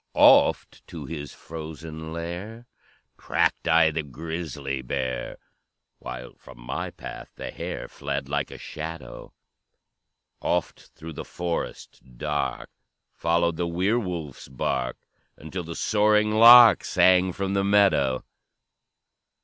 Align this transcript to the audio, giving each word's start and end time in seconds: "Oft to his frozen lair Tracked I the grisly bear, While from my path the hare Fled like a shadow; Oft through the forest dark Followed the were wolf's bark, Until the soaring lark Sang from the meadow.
"Oft 0.15 0.81
to 0.87 1.05
his 1.05 1.31
frozen 1.31 2.11
lair 2.11 2.65
Tracked 3.19 3.67
I 3.67 3.91
the 3.91 4.01
grisly 4.01 4.81
bear, 4.81 5.37
While 5.99 6.33
from 6.39 6.59
my 6.59 6.89
path 6.89 7.29
the 7.35 7.51
hare 7.51 7.87
Fled 7.87 8.27
like 8.27 8.49
a 8.49 8.57
shadow; 8.57 9.31
Oft 10.41 10.89
through 10.95 11.13
the 11.13 11.23
forest 11.23 12.01
dark 12.17 12.71
Followed 13.13 13.57
the 13.57 13.67
were 13.67 13.99
wolf's 13.99 14.47
bark, 14.47 14.97
Until 15.37 15.63
the 15.63 15.75
soaring 15.75 16.31
lark 16.31 16.83
Sang 16.83 17.31
from 17.31 17.53
the 17.53 17.63
meadow. 17.63 18.23